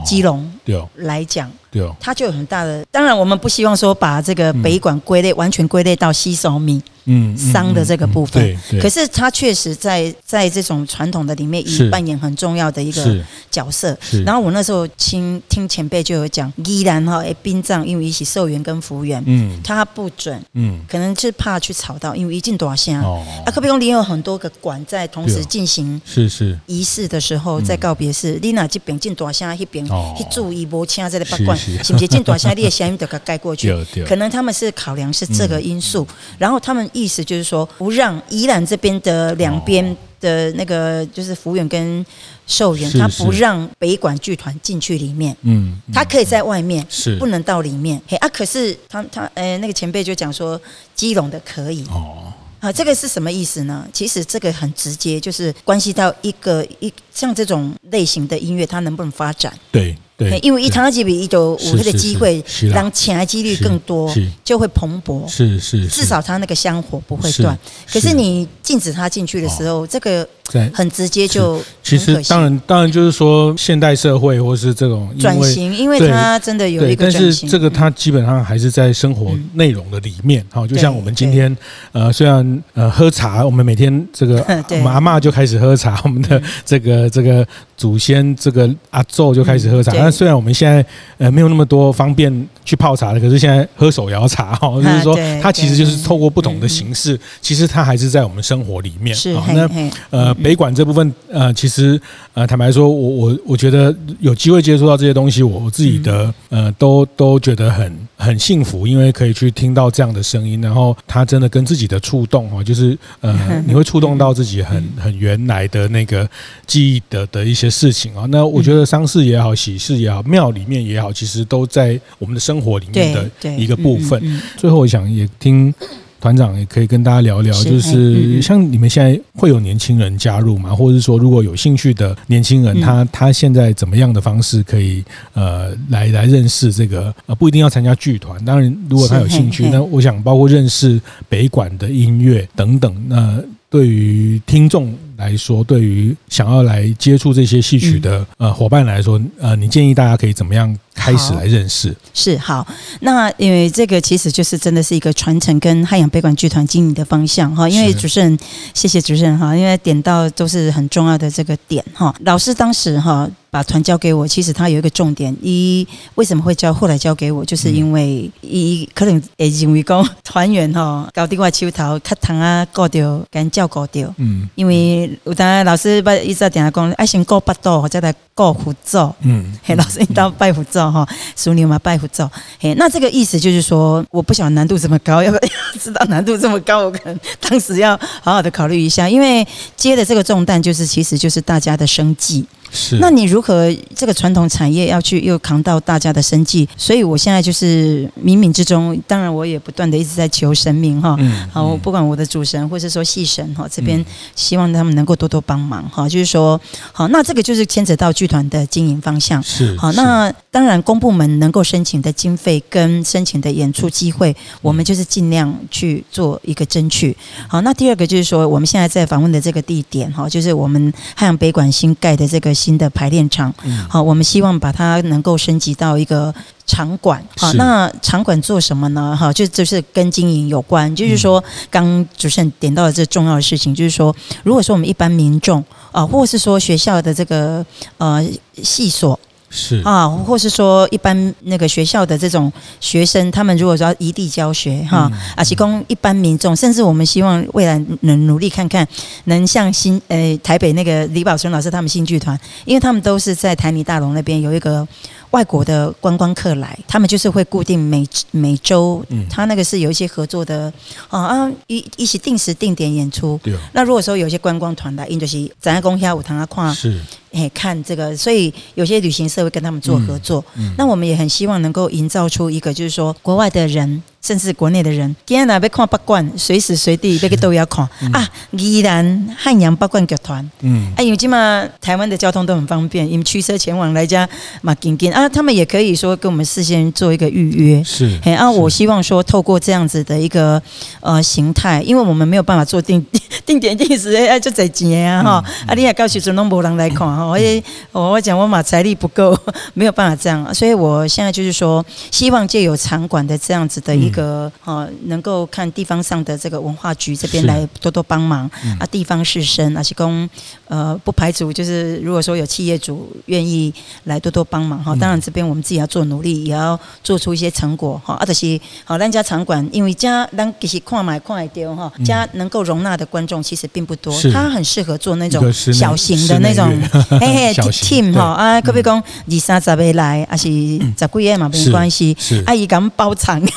[0.05, 0.51] 基隆
[0.95, 1.51] 来讲。
[1.99, 2.83] 它就有很大的。
[2.91, 6.81] 当然，我们不希望说把这个北管归类、嗯、完全归类到西索米。
[7.11, 13.17] 嗯，商的这个部分，可是他确实在在这种传统的里面，已扮演很重要的一个
[13.49, 13.97] 角色。
[14.23, 26.55] 然后我那时候听听前辈就有讲，依然哈，哎，殡葬因为一起寿元跟福元，嗯，他不准，嗯，可能是怕去吵到，因为一进多少哦，啊，可比讲你有很多个管在同时进行是是。
[26.67, 29.83] 仪式的时候，在告别式，你那这边进多少那边
[30.15, 32.07] 去注意无请这个八卦，是不是？
[32.07, 33.73] 进多少你的声音都给盖过去？
[34.05, 36.87] 可能他们是考量是这个因素，然后他们。
[36.99, 42.05] 意思就是说，不让宜兰这边的两边的那个就是服务员跟
[42.45, 45.35] 寿员，他不让北管剧团进去里面。
[45.43, 48.01] 嗯，他可以在外面，是不能到里面。
[48.07, 50.59] 嘿啊，可是他他呃那个前辈就讲说，
[50.93, 51.85] 基隆的可以。
[51.85, 53.87] 哦，啊，这个是什么意思呢？
[53.93, 59.53] 其实这个很直接，就是关系到一个一像这种类型的音乐，它能不能发展？
[59.71, 59.95] 对。
[60.19, 65.25] 对，因为一堂级比一就五个的机会，让钱的几率更多，就会蓬勃。
[65.27, 67.57] 是是，至少它那个香火不会断。
[67.91, 70.27] 可是你禁止他进去的时候，这个
[70.73, 71.61] 很直接就。
[71.81, 77.03] 其实当然当然就是说现代社会或是这种转型，因为它真的有一个。
[77.03, 80.45] 但是这个它基本上还是在生活内容的里面。
[80.51, 81.55] 好，就像我们今天
[81.91, 84.35] 呃，虽然呃喝茶，我们每天这个
[84.69, 90.11] 我们阿嬷就开始喝茶，我们的这个这个祖先这个阿祖就开始喝茶。
[90.11, 90.85] 虽然我们现在
[91.17, 92.31] 呃没有那么多方便
[92.69, 99.15] 去泡茶的，可是现在喝手摇茶哈， 就是说它其实就是透过不同的形式，其实它还是在我们生活里面。
[99.15, 99.67] 是那
[100.11, 101.99] 呃北管这部分呃其实
[102.35, 116.29] 呃坦白说，我我我觉得有机会接触到这些东西，我自己的呃都都觉得很很幸福，因为可以去听到这样的声音，然后它真的跟自己的触动哈，就是呃 你会触动到自己很很原来的那个
[116.67, 118.25] 记忆的的一些事情啊。
[118.29, 124.21] 那我觉得丧事也好，喜事也好，庙里面也好，其实都在我们的生活里面的一个部分。
[124.57, 125.73] 最后，我想也听
[126.19, 130.75] 团长也可以跟大家聊聊，就是像你们现在会有年轻人加入吗？
[130.75, 144.93] 或者是说，如果有兴趣的年轻人，他他现在怎么样的方式可以呃来来认识这个呃不一定要参加剧团，当然如果他有兴趣，那我想包括认识北管的音乐等等，那对于听众。
[145.19, 151.93] 来说，对于想要来接触这些戏曲的呃伙伴来说，呃，你建议大家可以怎么样开始来认识？
[152.13, 152.65] 是好，
[153.01, 157.67] 那因为这个其实就是真的是一个传承跟汉阳北管剧团经营的方向哈。
[157.67, 158.39] 因为主持人，
[158.73, 162.15] 谢谢主持人哈，因为点到都是很重要的这个点哈。
[162.21, 175.08] 老师当时哈把团交给我，其实他有一个重点，一为什么会交后来交给我，就是因为一可能会认为讲团员哈搞另外手头磕糖啊搞掉，跟教搞掉，嗯，因为。
[175.23, 178.97] 有当老师把一直点下讲，爱先过八道，再来过辅助。
[179.21, 182.29] 嗯，嘿，老师你到拜辅助哈，属牛嘛拜辅助。
[182.59, 192.45] 嘿，那这个意思就是说，我不晓得难度这么高，要不要知道难度这么高，我可能当时要好好的考虑一下，因为接的这个重担，就是其实就是大家的生计。
[192.71, 196.67] 是，那你如何这个传统产业要去又扛到大家的生计？
[196.77, 201.15] 所以我现在就是冥冥之中，当然我也不断的一直在求神明哈。
[201.19, 201.49] 嗯。
[201.51, 204.03] 好，我不管我的主神或是说戏神哈，这边
[204.35, 206.07] 希望他们能够多多帮忙哈。
[206.07, 206.59] 就是说，
[206.91, 209.41] 好，那这个就是牵扯到剧团的经营方向。
[209.41, 209.75] 是。
[209.77, 217.15] 好，那当然公部门能够申请的经费跟申请的演出机会，我们就是尽量去做一个争取。
[217.47, 222.53] 好，那第二个就是说，我们现在在访问的这个地点哈，就是我们汉阳北馆新盖的这个。
[222.59, 223.53] 新的排练场，
[223.87, 226.33] 好，我们希望把它能够升级到一个
[226.65, 227.23] 场馆。
[227.37, 229.15] 好，那场馆做什么呢？
[229.17, 230.93] 哈，就就是跟经营有关。
[230.93, 237.65] 就是说，刚主持人点到了这重要的事情，就是说，如果说我们一般民众啊，或是说学校的这个
[237.97, 238.27] 呃
[238.61, 239.17] 系所。
[239.49, 248.87] 是啊，或是说一般那个学校的这种学生，他们如果说要异地教学哈，啊，提供一般民众，甚至我们希望未来能努力看看，
[249.25, 254.87] 能像新呃台北那个李宝春老师他们新剧团，因为他们都是在台泥大龙那边有一个。
[255.31, 260.71] 外国的观光客来，他们就是会固定每每周，他那个是有一些合作的
[261.07, 263.39] 啊，一一起定时定点演出。
[263.43, 263.53] 对。
[263.73, 266.99] 那如果说有些观光团来，因就是咱在公下舞堂啊，看是
[267.31, 270.43] 哎看这个，所以有些旅行社会跟他们做合作。
[270.55, 270.73] 嗯。
[270.77, 274.01] 那我们也很希望能够营造出一个，就是说国外的人。
[274.21, 277.87] 甚至国内的人，今天来要看北管，随时随地这个都要看。
[278.11, 278.27] 啊！
[278.51, 284.27] 宜兰汉阳北管剧团，嗯，哎，因为今嘛台湾的交通都很方便，因为驱车前往来家
[284.61, 285.11] 嘛，紧紧。
[285.13, 290.61] 啊，他们也可以说跟我们事先做一个预约，是，哎，啊，我希望说透过这样子的一个
[290.99, 293.03] 呃形态，因为我们没有办法做定
[293.45, 299.37] 定点定时，哎，就在钱啊哈，啊，你也告诉说拢无人来看哈，我也我讲我嘛财力不够，
[299.73, 304.08] 没有办法这样，所以我现在就是说，希望借有场馆的这样子的一。
[304.09, 310.27] 一个呃，能够看地方上的这个文化局这边来多多帮忙啊，地方士绅啊，是供
[310.67, 313.73] 呃，不排除就是如果说有企业主愿意
[314.05, 318.15] 来多多帮忙哈，当然这边我们自己要做努力，也要做出一些成果哈。
[318.15, 326.67] 啊，就是好，咱家场馆因为家咱其实看买看来丢哈，家能够容纳的观众其实并不多，它很适合做那种小型的那种
[327.19, 333.41] 嘿嘿 team 哈啊，可别讲二三十个来，还是十几个嘛，没关系，阿姨敢包场。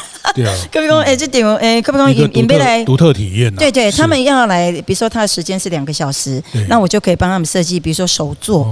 [0.43, 3.55] 对啊， 可比讲，哎，这点，哎，可比讲，引引别来独特体验。
[3.55, 8.67] 对对，他们要来，比如说他的时间是两个小时，那我就可以帮他们设计，比如说手作，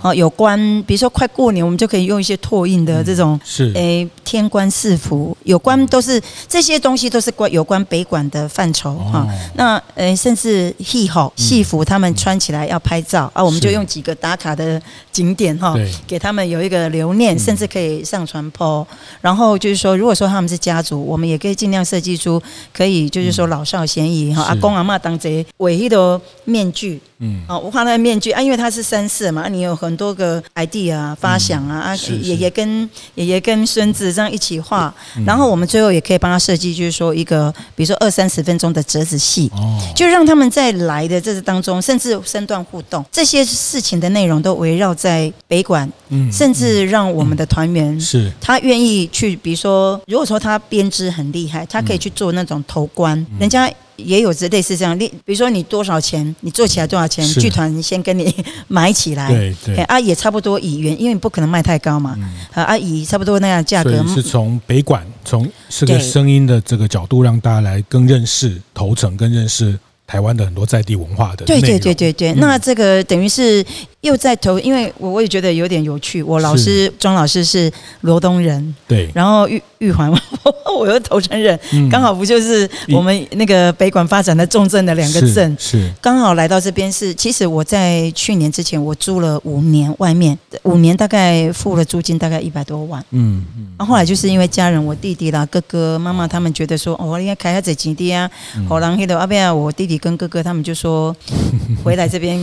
[0.00, 9.26] 哦，有关，比如说快过年，我们就可以用一些拓印的这种，是，哎，天官赐福，有关都是这些东西都是关有关北管的范畴哈。
[9.54, 14.80] 那，呃，甚至戏好戏服，他们穿起来要拍照啊，我们就用几个打卡的
[15.16, 15.74] 景点哈，
[16.06, 18.86] 给他们有一个留念，甚至可以上传 po。
[19.20, 20.96] 然后就是说，如果说他们是家族。
[20.96, 22.38] 我我们也可以尽量设计出
[22.74, 27.00] 可以就是说老少咸宜哈，嗯、阿公阿妈当贼唯一的面具。
[27.18, 45.05] 嗯，哦，我画那个面具啊，因为它是三色嘛，你有很多个 idea 发想啊，嗯、啊，爷爷跟爷爷跟孙子这样一起画，嗯、然后我们最后也可以帮他设计，就是说一个，比如说二三十分钟的折子戏，哦，就让他们在来的这当中，甚至身段互动，这些事情的内容都围绕在
[45.48, 53.70] 北馆，嗯，甚至让我们的团员是，他愿意去，比如说，如果说他编织很厉害，他可以去做那种头冠，嗯、人家。
[53.96, 58.30] 也有这类似这样，例比如说你多少钱，你做起来多少钱，剧团先跟你
[58.68, 62.14] 买起来，对对，啊也差不多以原，因为你不可能卖太高嘛，
[62.52, 71.46] 嗯、啊以差不多那样价格，是从北管从这个声音的这个角度，让大家来更认识头城，更认识台湾的很多在地文化的。
[71.46, 73.64] 对对对对对，嗯、那这个等于是。
[74.06, 76.22] 又在投，因为我我也觉得有点有趣。
[76.22, 80.10] 我老师庄老师是罗东人，对，然后玉玉环，
[80.78, 81.58] 我又投成人，
[81.90, 87.12] 刚好不就是我们那个北管发展的重镇的两个镇，是刚好来到这边是。
[87.14, 93.66] 其实我在去年之前我租了五年，外面五年大概付了租金大概一百多万，嗯嗯。
[93.78, 98.30] 然后后来就是因为家人，我弟弟啦、哥哥、妈妈他们觉得说，哦，应该开下这基地啊，
[98.68, 101.14] 好，然后的阿边我弟弟跟哥哥他们就说
[101.82, 102.36] 回来这边。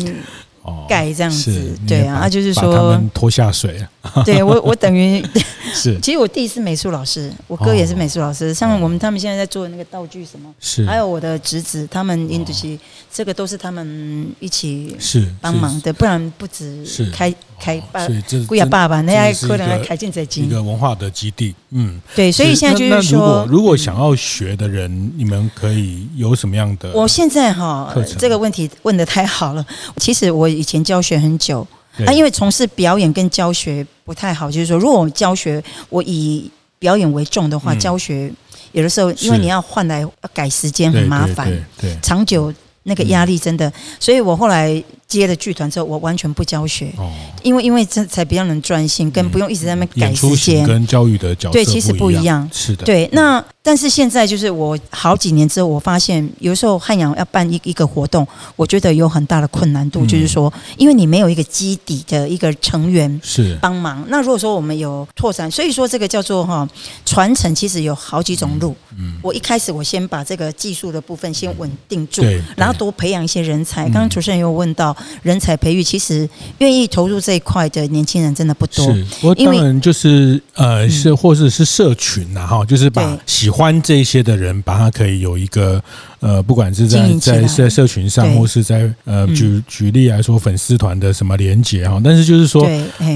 [0.87, 3.85] 盖这样子，对啊，就是说他们拖下水。
[4.25, 5.25] 对我，我等于
[5.73, 8.53] 是，其实我弟是美术老师，我哥也是美术老师。
[8.53, 12.77] 像我们他们现在在做的那个道具什么，是，还有我的侄子，他们印度西，
[13.11, 18.05] 这个都是他们一起是帮忙的，不然不止开开爸，
[18.45, 26.91] 贵啊爸爸，那还可能还开进这几一个文化的基地，嗯，对，所以现在就是说，如果如果想要学的人，你们可以有什么样的？
[26.93, 29.65] 我现在哈，这个问题问的太好了。
[29.95, 31.65] 其实我以前教学很久。
[32.05, 38.31] 啊，因为从事表演跟教学不太好，就是说，如果我教学我以表演为重的话，嗯、教学
[38.71, 41.51] 有的时候因为你要换来改时间很麻烦，
[42.01, 44.83] 长久那个压力真的，嗯、所以我后来。
[45.05, 47.07] 接了剧团之后，我完全不教学，哦、
[47.43, 50.65] 因为因为这才比较能专心，跟不用一直在那边改时间。
[50.65, 52.49] 跟教育的角色对，其实不一样。
[52.51, 53.07] 是的，对。
[53.11, 64.05] 那但是现在就是我好几年之后，我发现有时候汉阳要办一一个活动，我觉得有很大的困难度，嗯、就是说，因为你没有一个基底的一个成员是帮忙。
[64.09, 66.67] 那如果说我们有拓展，所以说这个叫做哈
[67.05, 68.75] 传承，其实有好几种路。
[68.97, 73.83] 嗯，嗯我一开始我先把这个技术的部分先稳定住，对，然后多培养一些人才。
[73.85, 74.95] 刚刚主持人又问到。
[75.21, 78.85] 人才培育，其实愿意投入这一块的年轻人真的不多。
[78.93, 85.83] 是，我当然就是呃，是或者是社群呐，哈，就是把喜欢这些的人，把他可以有一个
[86.23, 91.99] 呃，不管是在在在社群上，或是在呃，举举例来说，粉丝团的什么连结哈。
[92.01, 92.65] 但是就是说，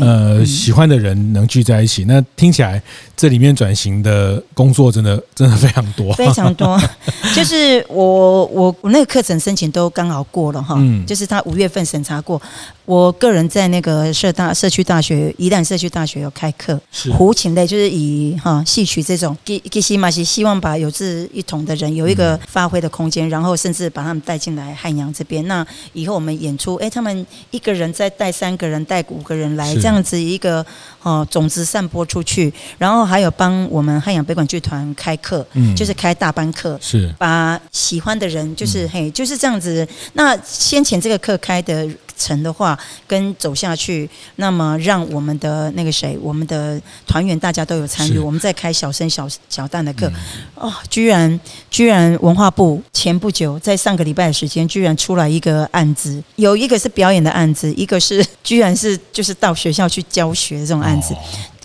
[0.02, 2.82] 呃，喜欢的人能聚在一起，那听起来
[3.16, 6.78] 这里面转型的工作真的真的非常多，非常多。
[7.34, 10.78] 就是我我我那个课程申请都刚好过了哈，
[11.08, 12.42] 就是他五月份审查过。
[12.86, 16.80] 我个人在那个社大社区大学宜兰社区大学有开课，
[17.12, 25.48] 胡琴类就是以哈戏曲这种，给给西马西希望把有志一同的人有一个发挥的空间，然后甚至把他们带进来汉阳这边。
[25.48, 30.66] 那以后我们演出，哎，他们一个人再带三个人，带五个人来，这样子一个
[31.04, 32.52] 哦种子散播出去。
[32.80, 39.88] 然后还有帮我们汉阳北管剧团开课，嗯，就是开大班课，是把喜欢的人，就是嘿，就是这样子。
[40.14, 41.88] 那先前这个课开的。
[42.18, 50.08] 成的话，跟走下去，那么让我们的那个谁，我们的团员大家都有参与，我们在开小生小小旦的课，
[50.56, 51.40] 嗯、哦，居然
[51.70, 61.16] 居然文化部前不久在上个礼拜的时间，居然出来一个案子，有一个是表演的案子，一个是 居然是就是到学校去教学这种案子，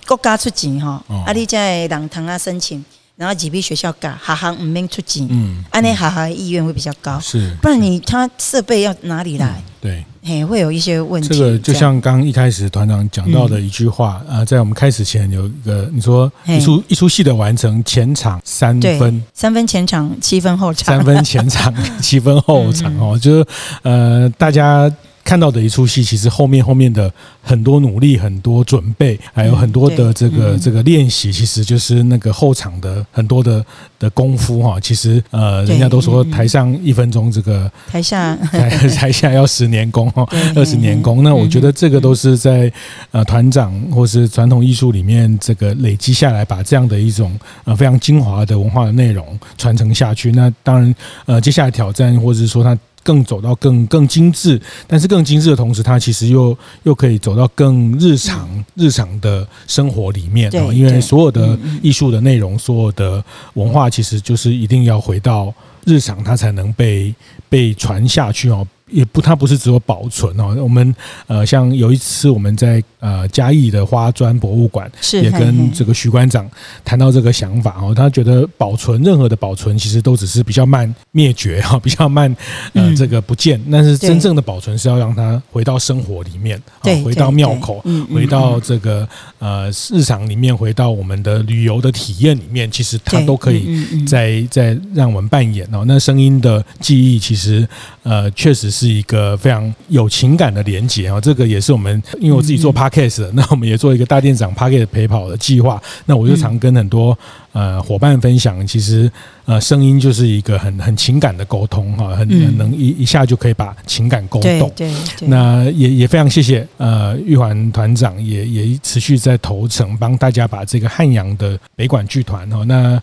[0.06, 2.84] 国家、哦、出钱哈，阿、哦、你在朗堂啊申请。
[3.22, 9.62] 然后几批学校改，哈哈，唔免出钱，嗯，安尼哈哈意愿会比较高，是，不然你他设备要哪里来？
[9.80, 11.28] 对，嘿，会有一些问题。
[11.28, 23.46] 这个就像刚一开始团长讲到的一句话啊，在我们开始前有一个你说一出一出戏的完成，前场三分，三分前场，七分后场，三分前场， 七分后场哦，就是
[23.82, 24.92] 呃大家。
[25.24, 27.12] 看到的一出戏，其实后面后面的
[27.42, 33.64] 很多努力、很多准备，还有很多的这个这个练习，其实就是那个后场的很多的
[33.98, 34.78] 的功夫哈。
[34.80, 41.22] 其实呃，人家都说台上一分钟，这个台下台 台下要十年功哈， 二十年功。
[41.22, 42.70] 那我觉得这个都是在
[43.10, 50.32] 呃团长或是传统艺术里面这个累积下来，把这样的一种呃非常精华的文化的内容传承下去。
[50.32, 50.94] 那当然
[51.26, 52.76] 呃，接下来挑战或者是说他。
[53.02, 60.50] 更走到更更精致，但是更精致的同时，它其实又又可以走到更日常、嗯、日常的生活里面。
[60.50, 63.24] 对，因为所有的艺术的内容、嗯，所有的
[63.54, 65.52] 文化，其实就是一定要回到
[65.84, 67.14] 日常，它才能被
[67.48, 68.66] 被传下去哦。
[68.92, 70.54] 也不，它不是只有保存哦。
[70.62, 70.94] 我们
[71.26, 76.48] 呃，像有一次我们在呃嘉义的花砖博物馆，也跟这个徐馆长
[76.84, 77.94] 谈到这个想法哦。
[77.94, 82.34] 他觉得保存任何的保存，其实都只是比较慢灭绝哈， 比较慢
[82.74, 83.58] 呃这个不见。
[83.72, 86.60] 但是真正的保存是要让它回到生活里面，
[87.02, 87.82] 回到庙口，
[88.12, 95.82] 回到这个呃日常里面，回到我们的旅游的体验里面，其实它都可以在在让我们扮演哦。
[95.86, 97.66] 那声音的记忆，其实
[98.02, 98.81] 呃确实是。
[98.82, 107.16] 是一个非常有情感的连接啊，这个也是我们，因为我自己做 Podcast 的，那我们也做一个大店长 Podcast 陪跑的计划，那我就常跟很多。
[107.52, 109.12] 呃，伙伴分享，其实
[109.44, 112.26] 呃，声音就是一个很很情感的沟通哈，很
[112.56, 114.42] 能一一下就可以把情感沟通。
[114.50, 115.28] 对对，对。
[115.28, 122.98] 那也也非常谢谢呃玉环团长也也持续在头城帮大家把这个汉阳的北管剧团哈，那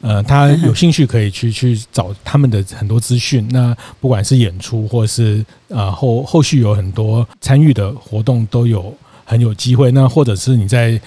[0.00, 3.46] 呃他有兴趣可以去去找他们的很多资讯。
[3.50, 8.92] 那不管是演出或是呃后后续有很多参与的活动都有
[9.24, 9.92] 很有机会。
[9.92, 11.00] 那或者是你在。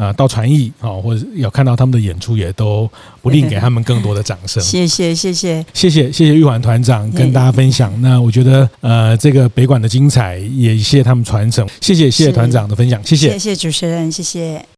[0.00, 2.88] 啊，到传艺啊，或者有看到他们的演出，也都
[3.20, 4.62] 不吝给他们更多的掌声。
[4.62, 7.92] 谢谢，谢谢，谢谢，谢谢玉环团长跟大家分享。
[8.00, 11.68] 那我觉得，呃，这个北管的精彩，也谢谢他们传承。
[11.82, 14.64] 谢谢，谢谢团长的分享，谢谢，谢谢主持人，谢谢。